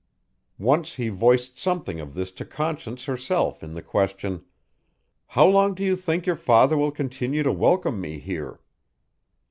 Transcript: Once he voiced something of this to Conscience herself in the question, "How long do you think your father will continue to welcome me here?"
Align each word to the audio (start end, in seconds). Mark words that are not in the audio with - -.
Once 0.57 0.95
he 0.95 1.09
voiced 1.09 1.59
something 1.59 1.99
of 1.99 2.15
this 2.15 2.31
to 2.31 2.43
Conscience 2.43 3.05
herself 3.05 3.61
in 3.61 3.75
the 3.75 3.83
question, 3.83 4.43
"How 5.27 5.45
long 5.45 5.75
do 5.75 5.83
you 5.83 5.95
think 5.95 6.25
your 6.25 6.35
father 6.35 6.75
will 6.75 6.89
continue 6.89 7.43
to 7.43 7.51
welcome 7.51 8.01
me 8.01 8.17
here?" 8.17 8.61